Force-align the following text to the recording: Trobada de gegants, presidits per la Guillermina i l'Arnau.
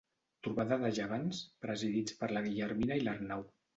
Trobada 0.45 0.77
de 0.83 0.89
gegants, 0.99 1.41
presidits 1.65 2.17
per 2.23 2.31
la 2.33 2.43
Guillermina 2.47 2.99
i 3.03 3.05
l'Arnau. 3.05 3.47